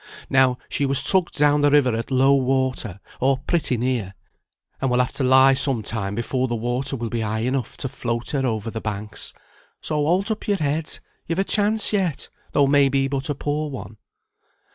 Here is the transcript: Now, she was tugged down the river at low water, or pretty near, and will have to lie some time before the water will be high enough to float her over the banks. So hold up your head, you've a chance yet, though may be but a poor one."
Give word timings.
Now, 0.31 0.57
she 0.67 0.87
was 0.87 1.03
tugged 1.03 1.37
down 1.37 1.61
the 1.61 1.69
river 1.69 1.95
at 1.95 2.09
low 2.09 2.33
water, 2.33 2.99
or 3.19 3.37
pretty 3.37 3.77
near, 3.77 4.15
and 4.81 4.89
will 4.89 4.97
have 4.97 5.11
to 5.11 5.23
lie 5.23 5.53
some 5.53 5.83
time 5.83 6.15
before 6.15 6.47
the 6.47 6.55
water 6.55 6.95
will 6.95 7.11
be 7.11 7.19
high 7.19 7.41
enough 7.41 7.77
to 7.77 7.87
float 7.87 8.31
her 8.31 8.43
over 8.43 8.71
the 8.71 8.81
banks. 8.81 9.31
So 9.83 9.97
hold 9.97 10.31
up 10.31 10.47
your 10.47 10.57
head, 10.57 10.97
you've 11.27 11.37
a 11.37 11.43
chance 11.43 11.93
yet, 11.93 12.29
though 12.51 12.65
may 12.65 12.89
be 12.89 13.07
but 13.07 13.29
a 13.29 13.35
poor 13.35 13.69
one." 13.69 13.97